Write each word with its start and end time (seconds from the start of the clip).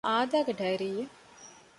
ހަމަ 0.05 0.11
އާދައިގެ 0.13 0.53
ޑައިރީއެއް 0.59 1.11